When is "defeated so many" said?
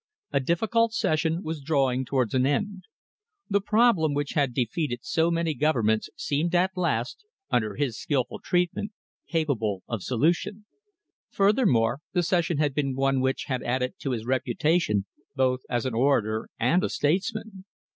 4.51-5.53